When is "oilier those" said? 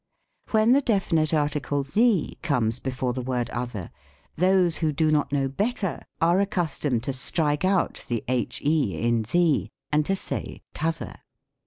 4.59-4.77